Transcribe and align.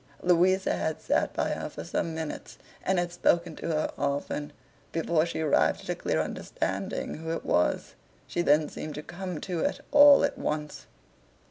Louisa 0.23 0.73
had 0.73 0.99
sat 0.99 1.31
by 1.31 1.49
her 1.49 1.69
for 1.69 1.83
some 1.83 2.15
minutes, 2.15 2.57
and 2.81 2.97
had 2.97 3.11
spoken 3.11 3.55
to 3.55 3.67
her 3.67 3.91
often, 3.99 4.51
before 4.91 5.27
she 5.27 5.41
arrived 5.41 5.81
at 5.81 5.89
a 5.89 5.95
clear 5.95 6.19
understanding 6.19 7.17
who 7.19 7.29
it 7.29 7.45
was. 7.45 7.93
She 8.25 8.41
then 8.41 8.67
seemed 8.67 8.95
to 8.95 9.03
come 9.03 9.39
to 9.41 9.59
it 9.59 9.79
all 9.91 10.23
at 10.25 10.39
once. 10.39 10.87